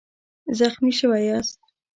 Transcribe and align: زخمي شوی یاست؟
زخمي 0.57 0.91
شوی 0.99 1.23
یاست؟ 1.29 1.59